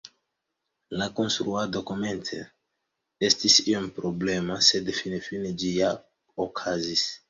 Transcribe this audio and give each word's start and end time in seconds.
La 1.01 1.07
konstruado 1.19 1.83
komence 1.91 2.41
estis 3.31 3.61
iom 3.69 3.89
problema, 4.01 4.61
sed 4.73 4.93
finfine 5.05 5.57
ĝi 5.63 5.75
ja 5.81 5.97
okazis. 6.51 7.11